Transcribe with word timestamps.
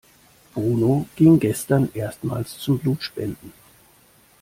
Bruno 0.55 1.05
ging 1.15 1.39
gestern 1.39 1.87
erstmals 1.93 2.57
zum 2.57 2.79
Blutspenden. 2.79 3.53